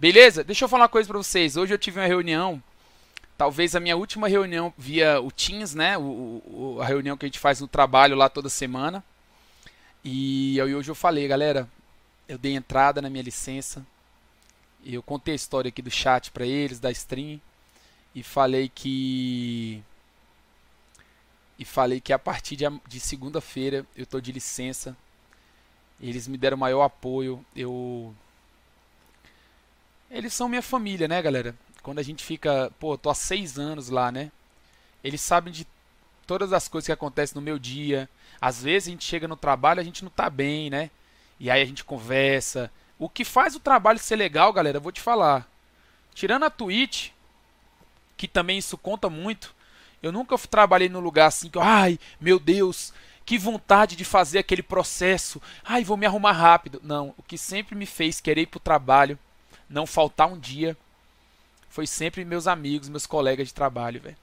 [0.00, 0.42] Beleza?
[0.42, 1.58] Deixa eu falar uma coisa pra vocês.
[1.58, 2.62] Hoje eu tive uma reunião,
[3.36, 5.98] talvez a minha última reunião via o Teams, né?
[5.98, 9.04] O, o, a reunião que a gente faz no trabalho lá toda semana.
[10.02, 11.68] E hoje eu falei, galera,
[12.26, 13.84] eu dei entrada na minha licença.
[14.82, 17.38] Eu contei a história aqui do chat para eles, da stream.
[18.14, 19.82] E falei que.
[21.58, 24.96] E falei que a partir de, de segunda-feira eu tô de licença.
[26.00, 27.44] Eles me deram maior apoio.
[27.54, 28.14] Eu
[30.10, 31.54] eles são minha família, né, galera?
[31.82, 34.30] Quando a gente fica, pô, tô há seis anos lá, né?
[35.02, 35.66] Eles sabem de
[36.26, 38.08] todas as coisas que acontecem no meu dia.
[38.40, 40.90] Às vezes a gente chega no trabalho, a gente não tá bem, né?
[41.38, 42.70] E aí a gente conversa.
[42.98, 45.48] O que faz o trabalho ser legal, galera, eu vou te falar.
[46.12, 47.10] Tirando a Twitch,
[48.16, 49.54] que também isso conta muito.
[50.02, 52.92] Eu nunca trabalhei num lugar assim que, ai, meu Deus,
[53.24, 55.40] que vontade de fazer aquele processo.
[55.64, 56.80] Ai, vou me arrumar rápido.
[56.82, 59.18] Não, o que sempre me fez querer ir pro trabalho
[59.70, 60.76] não faltar um dia
[61.68, 64.16] foi sempre meus amigos, meus colegas de trabalho, velho.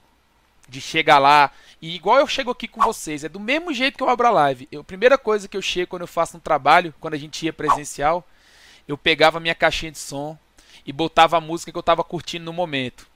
[0.68, 1.50] De chegar lá,
[1.80, 4.30] e igual eu chego aqui com vocês, é do mesmo jeito que eu abro a
[4.30, 4.68] live.
[4.70, 7.46] Eu, a primeira coisa que eu chego quando eu faço um trabalho, quando a gente
[7.46, 8.22] ia presencial,
[8.86, 10.38] eu pegava minha caixinha de som
[10.84, 13.08] e botava a música que eu tava curtindo no momento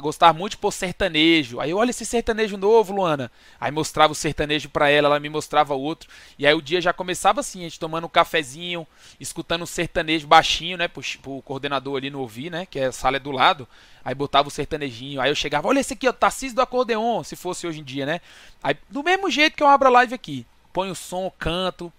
[0.00, 1.60] gostava muito pôr sertanejo.
[1.60, 3.30] Aí, olha esse sertanejo novo, Luana.
[3.60, 6.08] Aí mostrava o sertanejo pra ela, ela me mostrava outro.
[6.38, 8.86] E aí o dia já começava assim, a gente tomando um cafezinho,
[9.18, 10.88] escutando um sertanejo baixinho, né?
[10.88, 12.66] Pro, pro coordenador ali não ouvir, né?
[12.66, 13.66] Que a sala é do lado.
[14.04, 15.20] Aí botava o sertanejinho.
[15.20, 18.06] Aí eu chegava, olha esse aqui, ó, Tarcísio do Acordeon, se fosse hoje em dia,
[18.06, 18.20] né?
[18.62, 20.46] Aí, do mesmo jeito que eu abro a live aqui.
[20.72, 21.92] Põe o som, canto.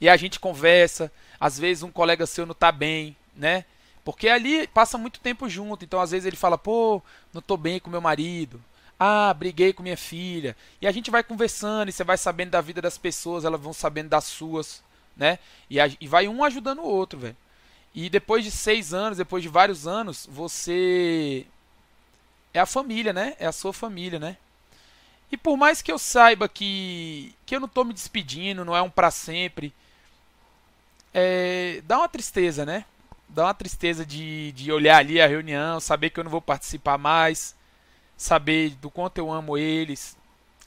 [0.00, 1.12] E a gente conversa.
[1.38, 3.64] Às vezes um colega seu não tá bem, né?
[4.04, 5.84] Porque ali passa muito tempo junto.
[5.84, 8.60] Então, às vezes, ele fala: pô, não tô bem com meu marido.
[8.98, 10.56] Ah, briguei com minha filha.
[10.80, 13.72] E a gente vai conversando e você vai sabendo da vida das pessoas, elas vão
[13.72, 14.82] sabendo das suas,
[15.16, 15.38] né?
[15.68, 17.36] E, a, e vai um ajudando o outro, velho.
[17.94, 21.46] E depois de seis anos, depois de vários anos, você
[22.54, 23.34] é a família, né?
[23.38, 24.36] É a sua família, né?
[25.30, 28.82] E por mais que eu saiba que, que eu não tô me despedindo, não é
[28.82, 29.72] um para sempre,
[31.12, 32.84] é, dá uma tristeza, né?
[33.32, 36.98] Dá uma tristeza de, de olhar ali a reunião, saber que eu não vou participar
[36.98, 37.54] mais,
[38.16, 40.16] saber do quanto eu amo eles,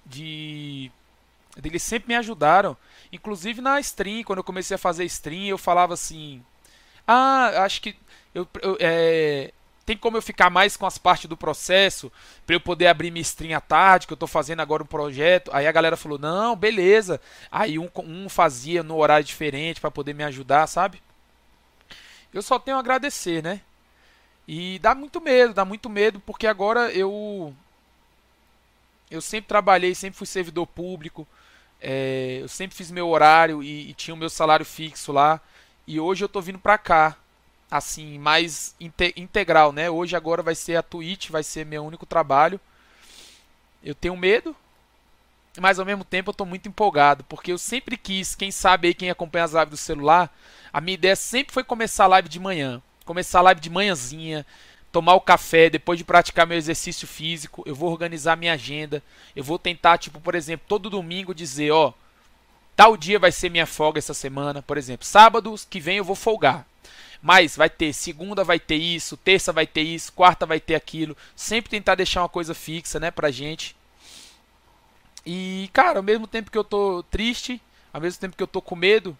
[0.06, 0.92] de
[1.64, 2.76] eles sempre me ajudaram,
[3.12, 6.44] inclusive na stream, quando eu comecei a fazer stream, eu falava assim:
[7.08, 7.96] "Ah, acho que
[8.34, 9.52] eu, eu é,
[9.86, 12.12] tem como eu ficar mais com as partes do processo
[12.46, 15.52] para eu poder abrir minha stream à tarde, que eu estou fazendo agora um projeto.
[15.53, 17.22] Aí a galera falou: "Não, beleza".
[17.52, 21.02] Aí um, um fazia no horário diferente para poder me ajudar, sabe?
[22.35, 23.62] Eu só tenho a agradecer, né?
[24.46, 27.56] E dá muito medo, dá muito medo, porque agora eu.
[29.09, 31.25] Eu sempre trabalhei, sempre fui servidor público,
[31.79, 35.40] é, eu sempre fiz meu horário e, e, tinha o meu salário fixo lá.
[35.88, 37.16] E hoje eu tô vindo pra cá,
[37.72, 39.90] assim, mais inte integral, né?
[39.90, 42.59] Hoje agora vai ser a Twitch, vai ser meu único trabalho.
[43.84, 44.56] Eu tenho medo,
[45.60, 48.94] mas ao mesmo tempo eu tô muito empolgado, porque eu sempre quis, quem sabe aí,
[48.94, 50.34] quem acompanha as lives do celular,
[50.72, 52.82] a minha ideia sempre foi começar a live de manhã.
[53.06, 54.46] Começar a live de manhãzinha,
[54.92, 59.04] tomar o café, depois de praticar meu exercício físico, eu vou organizar minha agenda.
[59.36, 61.94] Eu vou tentar, tipo, por exemplo, todo domingo dizer, ó,
[62.76, 66.16] tal dia vai ser minha folga essa semana, por exemplo, sábado que vem eu vou
[66.16, 66.66] folgar.
[67.22, 71.16] Mas vai ter segunda vai ter isso, terça vai ter isso, quarta vai ter aquilo.
[71.36, 73.76] Sempre tentar deixar uma coisa fixa, né, pra gente.
[75.25, 78.62] E, cara, ao mesmo tempo que eu tô triste, ao mesmo tempo que eu tô
[78.62, 79.18] com medo,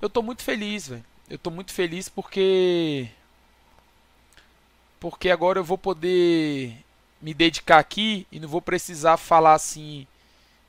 [0.00, 1.04] eu tô muito feliz, velho.
[1.28, 3.08] Eu tô muito feliz porque.
[4.98, 6.76] Porque agora eu vou poder
[7.20, 10.06] me dedicar aqui e não vou precisar falar assim.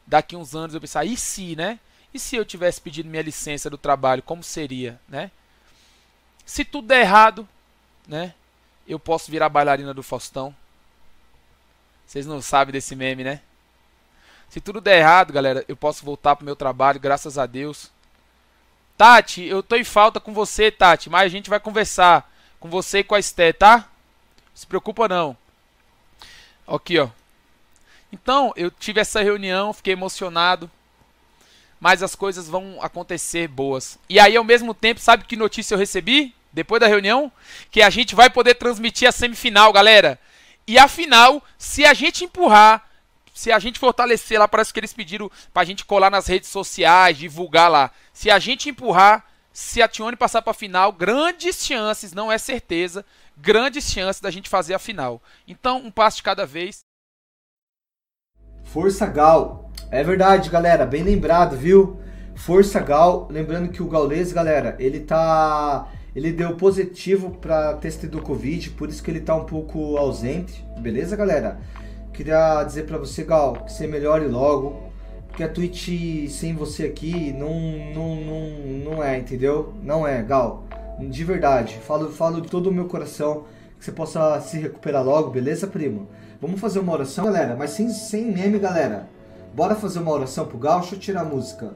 [0.05, 1.79] Daqui uns anos eu pensar, e se, né?
[2.13, 5.31] E se eu tivesse pedido minha licença do trabalho, como seria, né?
[6.45, 7.47] Se tudo der errado,
[8.07, 8.33] né?
[8.87, 10.55] Eu posso virar bailarina do Faustão.
[12.05, 13.41] Vocês não sabem desse meme, né?
[14.53, 17.89] Se tudo der errado, galera, eu posso voltar pro meu trabalho, graças a Deus.
[18.95, 22.99] Tati, eu tô em falta com você, Tati, mas a gente vai conversar com você
[22.99, 23.77] e com a Esté, tá?
[23.77, 23.85] Não
[24.53, 25.35] se preocupa não.
[26.67, 27.09] Aqui, ó.
[28.11, 30.69] Então, eu tive essa reunião, fiquei emocionado.
[31.79, 33.97] Mas as coisas vão acontecer boas.
[34.07, 36.31] E aí, ao mesmo tempo, sabe que notícia eu recebi?
[36.51, 37.31] Depois da reunião?
[37.71, 40.19] Que a gente vai poder transmitir a semifinal, galera.
[40.67, 42.87] E a final, se a gente empurrar,
[43.33, 47.17] se a gente fortalecer lá, parece que eles pediram pra gente colar nas redes sociais,
[47.17, 47.91] divulgar lá.
[48.13, 53.03] Se a gente empurrar, se a Tione passar pra final, grandes chances, não é certeza,
[53.35, 55.21] grandes chances da gente fazer a final.
[55.47, 56.81] Então, um passo de cada vez.
[58.63, 59.71] Força Gal.
[59.91, 61.99] É verdade, galera, bem lembrado, viu?
[62.35, 68.21] Força Gal, lembrando que o Gaules, galera, ele tá Ele deu positivo para teste do
[68.21, 71.59] Covid, por isso que ele tá um pouco ausente, beleza, galera?
[72.13, 74.83] Queria dizer para você, Gal, que você melhore logo,
[75.27, 77.59] porque a Twitch sem você aqui não,
[77.91, 79.73] não, não, não é, entendeu?
[79.81, 80.63] Não é, Gal.
[80.99, 83.45] De verdade, falo, falo de todo o meu coração
[83.79, 86.07] que você possa se recuperar logo, beleza, primo?
[86.39, 89.07] Vamos fazer uma oração, galera, mas sem, sem meme, galera.
[89.55, 90.81] Bora fazer uma oração pro Gal?
[90.81, 91.73] Deixa eu tirar a música.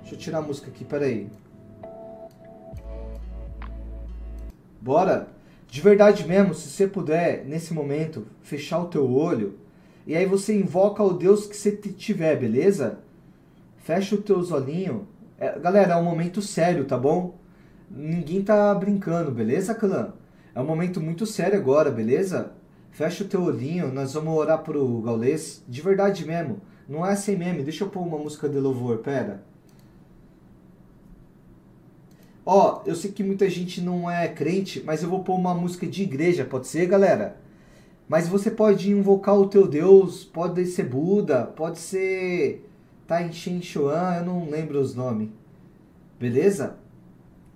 [0.00, 1.30] Deixa eu tirar a música aqui, peraí.
[4.80, 5.35] Bora?
[5.68, 9.58] De verdade mesmo, se você puder, nesse momento, fechar o teu olho.
[10.06, 13.00] E aí você invoca o Deus que você tiver, beleza?
[13.78, 15.02] Fecha os teus olhinhos.
[15.38, 17.38] É, galera, é um momento sério, tá bom?
[17.90, 20.12] Ninguém tá brincando, beleza, clã?
[20.54, 22.52] É um momento muito sério agora, beleza?
[22.90, 25.62] Fecha o teu olhinho, nós vamos orar pro Gaulês.
[25.68, 26.62] De verdade mesmo.
[26.88, 27.62] Não é sem meme.
[27.62, 29.42] Deixa eu pôr uma música de louvor, pera.
[32.48, 35.84] Ó, eu sei que muita gente não é crente, mas eu vou pôr uma música
[35.84, 37.36] de igreja, pode ser, galera?
[38.08, 42.64] Mas você pode invocar o teu Deus, pode ser Buda, pode ser
[43.04, 45.28] Tai Shen Chuan, eu não lembro os nomes.
[46.20, 46.76] Beleza?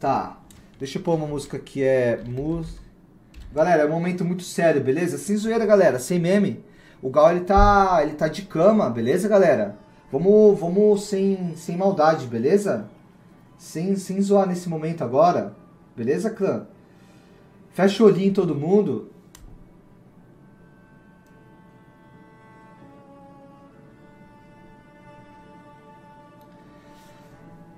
[0.00, 0.40] Tá.
[0.76, 2.80] Deixa eu pôr uma música que é música.
[3.54, 5.18] Galera, é um momento muito sério, beleza?
[5.18, 6.64] Sem zoeira, galera, sem meme.
[7.00, 9.76] O Gal ele tá, ele tá de cama, beleza, galera?
[10.10, 12.88] Vamos, vamos sem, sem maldade, beleza?
[13.60, 15.54] Sem, sem zoar nesse momento agora.
[15.94, 16.66] Beleza, clã?
[17.72, 19.10] Fecha o olhinho todo mundo.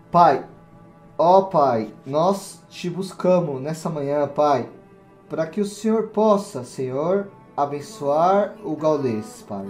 [0.09, 0.47] Pai,
[1.19, 4.69] ó Pai, nós te buscamos nessa manhã, Pai,
[5.29, 9.67] para que o Senhor possa, Senhor, abençoar o gaulês, Pai.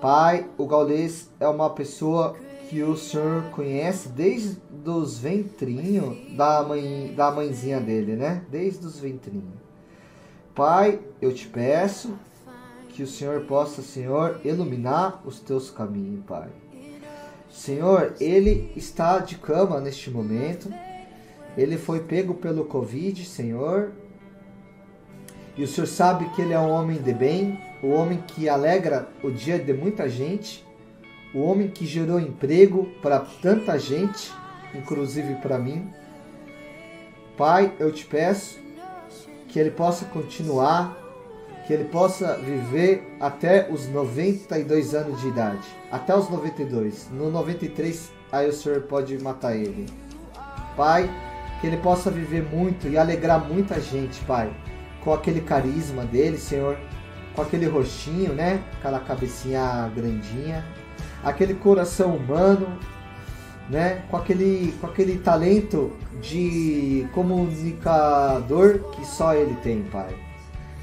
[0.00, 2.34] Pai, o gaulês é uma pessoa
[2.68, 8.42] que o senhor conhece desde os ventrinhos da, mãe, da mãezinha dele, né?
[8.50, 9.54] Desde os ventrinhos.
[10.54, 12.18] Pai, eu te peço
[12.88, 16.48] que o Senhor possa, Senhor, iluminar os teus caminhos, Pai.
[17.50, 20.72] Senhor, ele está de cama neste momento.
[21.56, 23.92] Ele foi pego pelo Covid, Senhor.
[25.56, 28.48] E o Senhor sabe que ele é um homem de bem, o um homem que
[28.48, 30.65] alegra o dia de muita gente
[31.36, 34.32] o homem que gerou emprego para tanta gente,
[34.74, 35.92] inclusive para mim.
[37.36, 38.58] Pai, eu te peço
[39.46, 40.96] que ele possa continuar,
[41.66, 47.10] que ele possa viver até os 92 anos de idade, até os 92.
[47.10, 49.84] No 93, aí o Senhor pode matar ele.
[50.74, 51.10] Pai,
[51.60, 54.50] que ele possa viver muito e alegrar muita gente, Pai,
[55.04, 56.78] com aquele carisma dele, Senhor,
[57.34, 58.64] com aquele rostinho, né?
[58.78, 60.64] Aquela cabecinha grandinha
[61.26, 62.78] aquele coração humano,
[63.68, 64.04] né?
[64.08, 65.90] Com aquele, com aquele talento
[66.22, 70.14] de comunicador que só ele tem, Pai.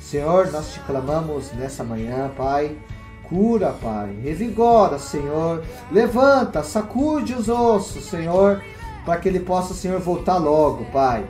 [0.01, 2.77] Senhor, nós te clamamos nessa manhã, Pai.
[3.23, 4.17] Cura, Pai.
[4.21, 5.63] Revigora, Senhor.
[5.89, 8.61] Levanta, sacude os ossos, Senhor,
[9.05, 11.25] para que ele possa, Senhor, voltar logo, Pai.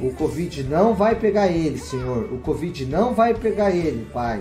[0.00, 2.32] O Covid não vai pegar ele, Senhor.
[2.32, 4.40] O Covid não vai pegar ele, Pai.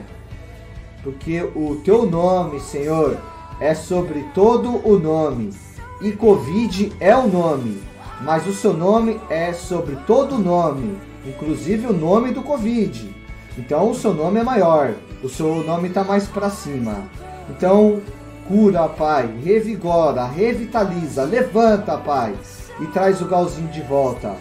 [1.01, 3.17] Porque o teu nome, Senhor,
[3.61, 5.53] é sobre todo o nome,
[6.01, 7.79] e Covid é o nome,
[8.21, 13.15] mas o seu nome é sobre todo o nome, inclusive o nome do Covid.
[13.55, 17.03] Então o seu nome é maior, o seu nome está mais para cima.
[17.51, 18.01] Então
[18.47, 22.33] cura, Pai, revigora, revitaliza, levanta, Pai,
[22.79, 24.35] e traz o galzinho de volta.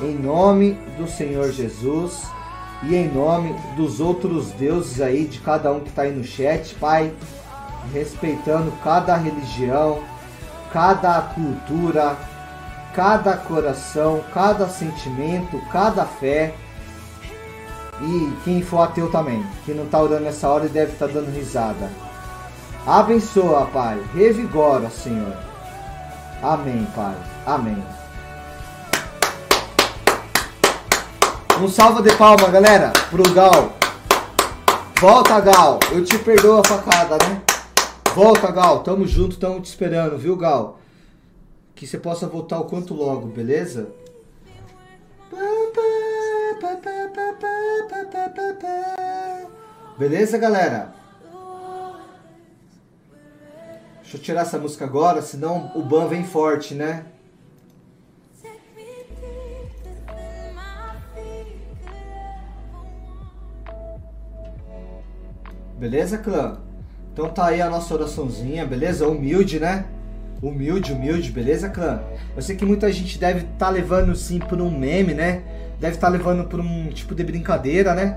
[0.00, 2.22] Em nome do Senhor Jesus
[2.84, 6.76] e em nome dos outros deuses aí, de cada um que está aí no chat,
[6.76, 7.12] Pai
[7.92, 10.02] respeitando cada religião,
[10.72, 12.16] cada cultura,
[12.94, 16.54] cada coração, cada sentimento, cada fé.
[18.00, 21.12] E quem for ateu também, que não está orando nessa hora e deve estar tá
[21.12, 21.90] dando risada.
[22.86, 24.02] Abençoa, Pai.
[24.14, 25.36] Revigora, Senhor.
[26.42, 27.14] Amém, Pai.
[27.46, 27.82] Amém.
[31.60, 33.72] Um salva de palma, galera, pro Gal.
[34.98, 35.78] Volta, Gal.
[35.92, 37.42] Eu te perdoo a facada, né?
[38.14, 38.82] Volta, Gal.
[38.82, 40.80] Tamo junto, tamo te esperando, viu, Gal?
[41.74, 43.88] Que você possa voltar o quanto logo, beleza?
[49.96, 50.92] Beleza, galera?
[54.02, 57.06] Deixa eu tirar essa música agora, senão o ban vem forte, né?
[65.78, 66.69] Beleza, clã?
[67.12, 69.06] Então tá aí a nossa oraçãozinha, beleza?
[69.06, 69.84] Humilde, né?
[70.42, 72.00] Humilde, humilde, beleza, clã?
[72.34, 75.42] Eu sei que muita gente deve estar tá levando sim por um meme, né?
[75.78, 78.16] Deve estar tá levando por um tipo de brincadeira, né?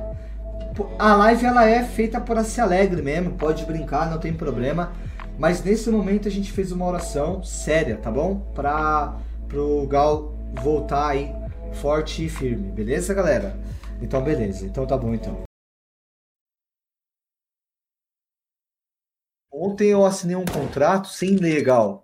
[0.97, 4.93] A live ela é feita para ser alegre mesmo, pode brincar, não tem problema.
[5.37, 8.41] Mas nesse momento a gente fez uma oração séria, tá bom?
[8.55, 9.15] Para
[9.53, 11.33] o Gal voltar aí
[11.73, 13.55] forte e firme, beleza, galera?
[14.01, 14.65] Então, beleza.
[14.65, 15.52] Então tá bom, então.
[19.55, 22.03] Ontem eu assinei um contrato sem legal.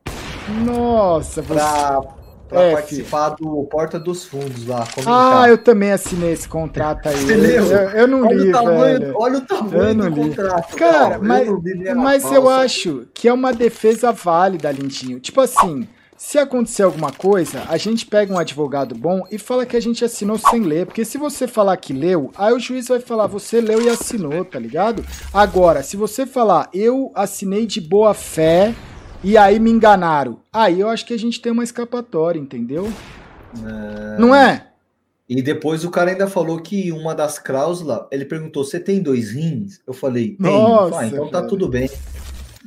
[0.63, 1.99] Nossa, pra,
[2.47, 4.85] pra é, participar do Porta dos Fundos lá.
[4.93, 5.43] Comentar.
[5.43, 7.15] Ah, eu também assinei esse contrato aí.
[7.15, 7.65] Você leu?
[7.65, 9.13] Eu, eu não olha li, o tamanho, velho.
[9.17, 10.29] Olha o tamanho do li.
[10.29, 10.75] contrato.
[10.75, 15.19] Cara, mas, eu, mas eu acho que é uma defesa válida, Lindinho.
[15.19, 15.87] Tipo assim,
[16.19, 20.03] se acontecer alguma coisa, a gente pega um advogado bom e fala que a gente
[20.03, 20.85] assinou sem ler.
[20.85, 24.43] Porque se você falar que leu, aí o juiz vai falar, você leu e assinou,
[24.43, 25.01] tá ligado?
[25.33, 28.75] Agora, se você falar, eu assinei de boa fé
[29.23, 32.91] e aí me enganaram, aí eu acho que a gente tem uma escapatória, entendeu?
[33.55, 34.19] É...
[34.19, 34.67] Não é?
[35.27, 39.31] E depois o cara ainda falou que uma das cláusulas, ele perguntou: você tem dois
[39.31, 39.79] rins?
[39.87, 40.51] Eu falei, tem.
[40.51, 41.89] Nossa, ah, então tá tudo bem.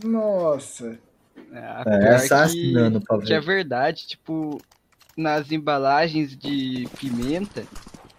[0.02, 0.98] Nossa.
[1.52, 4.60] É, é assassinando, que, que é verdade, tipo,
[5.16, 7.64] nas embalagens de pimenta,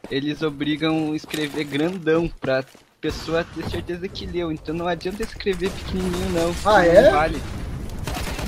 [0.09, 2.63] eles obrigam a escrever grandão pra
[3.01, 4.51] pessoa ter certeza que leu.
[4.51, 6.55] Então não adianta escrever pequenininho, não.
[6.63, 7.11] Ah, é?
[7.11, 7.41] vale.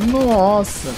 [0.08, 0.94] Nossa,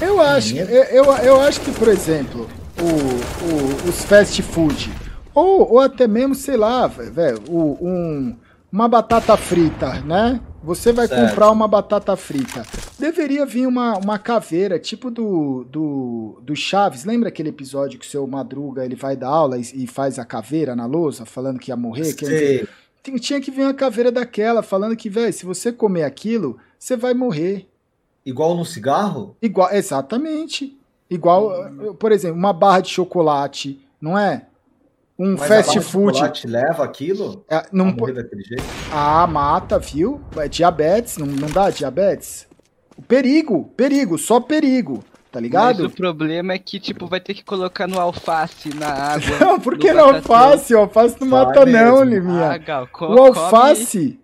[0.00, 2.48] Eu acho, eu, eu, eu, acho que, por exemplo,
[2.80, 4.90] o, o, os fast food,
[5.34, 8.36] ou, ou até mesmo, sei lá, velho, um,
[8.72, 10.40] uma batata frita, né?
[10.62, 11.28] Você vai certo.
[11.28, 12.64] comprar uma batata frita.
[13.00, 17.04] Deveria vir uma, uma caveira, tipo do, do, do Chaves.
[17.04, 20.24] Lembra aquele episódio que o seu Madruga ele vai dar aula e, e faz a
[20.24, 22.12] caveira na lousa, falando que ia morrer?
[23.02, 26.96] Que tinha que vir uma caveira daquela, falando que, velho, se você comer aquilo, você
[26.96, 27.66] vai morrer.
[28.24, 29.34] Igual no cigarro?
[29.40, 30.78] Igual, exatamente.
[31.08, 31.94] Igual, hum.
[31.94, 34.46] por exemplo, uma barra de chocolate, não é?
[35.20, 36.16] um Mas fast a food.
[36.16, 37.44] chocolate leva aquilo?
[37.46, 38.18] É, não pode?
[38.90, 40.18] Ah, mata, viu?
[40.36, 42.48] É diabetes, não, não dá diabetes?
[43.06, 45.04] Perigo, perigo, só perigo.
[45.30, 45.84] Tá ligado?
[45.84, 49.38] Mas o problema é que, tipo, vai ter que colocar no alface, na água.
[49.38, 50.74] Não, por que no alface?
[50.74, 52.50] O alface não mata, não, Liminha.
[52.50, 54.18] Ah, Gal, o alface.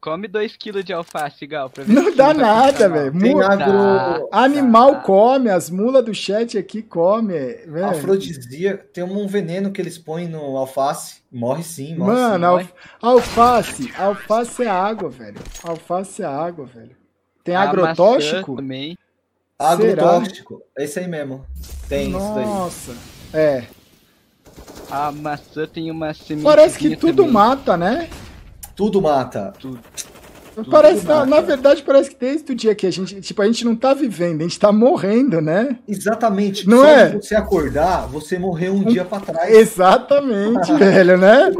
[0.00, 1.68] Come 2kg de alface, Gal.
[1.68, 3.42] Pra ver não dá nada, velho.
[3.42, 4.28] Agro...
[4.30, 5.00] Animal dá.
[5.00, 7.34] come, as mulas do chat aqui come.
[7.34, 7.86] Véio.
[7.86, 11.22] Afrodisia, tem um veneno que eles põem no alface.
[11.30, 12.68] Morre sim, morre Mano, sim,
[13.02, 15.40] alface, alface é água, velho.
[15.64, 16.96] Alface é água, velho.
[17.46, 18.56] Tem A agrotóxico?
[18.56, 18.98] Também.
[19.56, 21.46] Agrotóxico, esse aí mesmo.
[21.88, 22.26] Tem Nossa.
[22.26, 22.44] isso daí.
[22.44, 22.94] Nossa,
[23.32, 23.64] é.
[24.90, 26.44] A maçã tem uma semente.
[26.44, 27.32] Parece que tudo também.
[27.32, 28.10] mata, né?
[28.74, 29.54] Tudo mata.
[29.60, 29.78] Tudo.
[30.70, 33.64] Parece, na, na, verdade, parece que desde o dia que a gente, tipo, a gente
[33.64, 35.78] não tá vivendo, a gente tá morrendo, né?
[35.86, 36.66] Exatamente.
[36.66, 37.08] Não Só é?
[37.10, 39.54] você acordar, você morreu um, um dia para trás.
[39.54, 41.52] Exatamente, velho, né?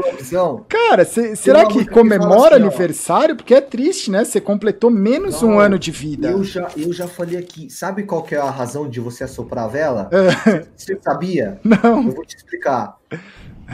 [0.67, 3.35] Cara, cê, será que comemora assim, aniversário?
[3.35, 4.25] Ó, Porque é triste, né?
[4.25, 6.29] Você completou menos não, um ano de vida.
[6.29, 9.65] Eu já, eu já falei aqui, sabe qual que é a razão de você assoprar
[9.65, 10.09] a vela?
[10.11, 10.65] É.
[10.75, 11.59] Você sabia?
[11.63, 12.07] Não.
[12.07, 12.97] Eu vou te explicar.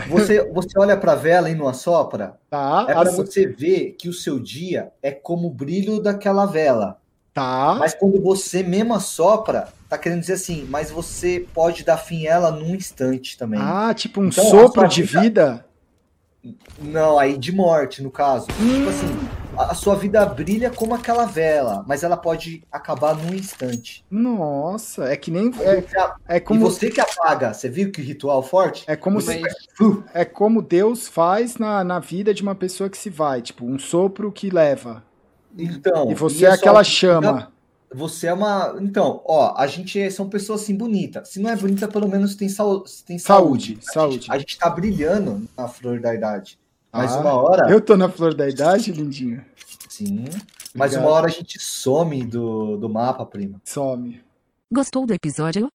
[0.09, 2.39] Você, você olha para a vela e não assopra?
[2.49, 2.85] Tá.
[2.89, 6.97] É para você ver que o seu dia é como o brilho daquela vela.
[7.33, 7.75] Tá.
[7.79, 12.31] Mas quando você mesmo assopra, tá querendo dizer assim, mas você pode dar fim a
[12.31, 13.59] ela num instante também.
[13.61, 15.65] Ah, tipo um então, sopro de vida...
[16.77, 18.47] Não, aí de morte, no caso.
[18.59, 18.79] Hum.
[18.79, 24.05] Tipo assim, a sua vida brilha como aquela vela, mas ela pode acabar num instante.
[24.09, 25.51] Nossa, é que nem.
[25.59, 26.59] É, é como...
[26.59, 28.83] E você que apaga, você viu que ritual forte?
[28.87, 29.41] É como, se,
[30.13, 33.77] é como Deus faz na, na vida de uma pessoa que se vai, tipo, um
[33.77, 35.03] sopro que leva.
[35.57, 36.11] Então.
[36.11, 37.51] E você e é, é aquela chama.
[37.93, 38.75] Você é uma.
[38.81, 41.29] Então, ó, a gente é, são pessoas assim bonitas.
[41.29, 42.83] Se não é bonita, pelo menos tem, sal...
[43.05, 43.77] tem saúde.
[43.79, 43.79] Saúde.
[43.87, 44.13] A, saúde.
[44.15, 46.59] Gente, a gente tá brilhando na flor da idade.
[46.93, 47.71] Mas ah, uma hora.
[47.71, 49.43] Eu tô na flor da idade, lindinho.
[49.89, 50.25] Sim.
[50.75, 53.59] Mas uma hora a gente some do, do mapa, prima.
[53.65, 54.21] Some.
[54.71, 55.67] Gostou do episódio?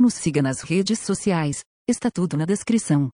[0.00, 1.60] Nos siga nas redes sociais.
[1.86, 3.10] Está tudo na descrição.